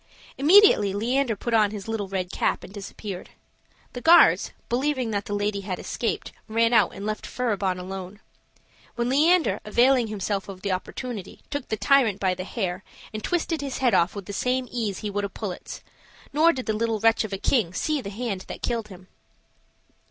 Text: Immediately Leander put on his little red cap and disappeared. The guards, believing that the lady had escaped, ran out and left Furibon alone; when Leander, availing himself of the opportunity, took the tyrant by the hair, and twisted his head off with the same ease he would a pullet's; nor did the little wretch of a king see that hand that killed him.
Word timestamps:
Immediately 0.35 0.93
Leander 0.93 1.35
put 1.35 1.53
on 1.53 1.69
his 1.69 1.87
little 1.87 2.07
red 2.07 2.31
cap 2.31 2.63
and 2.63 2.73
disappeared. 2.73 3.29
The 3.93 4.01
guards, 4.01 4.49
believing 4.67 5.11
that 5.11 5.25
the 5.25 5.35
lady 5.35 5.61
had 5.61 5.77
escaped, 5.77 6.31
ran 6.47 6.73
out 6.73 6.95
and 6.95 7.05
left 7.05 7.27
Furibon 7.27 7.77
alone; 7.77 8.19
when 8.95 9.09
Leander, 9.09 9.59
availing 9.63 10.07
himself 10.07 10.49
of 10.49 10.61
the 10.63 10.71
opportunity, 10.71 11.41
took 11.51 11.67
the 11.67 11.77
tyrant 11.77 12.19
by 12.19 12.33
the 12.33 12.45
hair, 12.45 12.83
and 13.13 13.23
twisted 13.23 13.61
his 13.61 13.77
head 13.77 13.93
off 13.93 14.15
with 14.15 14.25
the 14.25 14.33
same 14.33 14.67
ease 14.71 15.01
he 15.01 15.11
would 15.11 15.23
a 15.23 15.29
pullet's; 15.29 15.83
nor 16.33 16.51
did 16.51 16.65
the 16.65 16.73
little 16.73 16.99
wretch 16.99 17.23
of 17.23 17.31
a 17.31 17.37
king 17.37 17.71
see 17.71 18.01
that 18.01 18.09
hand 18.09 18.45
that 18.47 18.63
killed 18.63 18.87
him. 18.87 19.07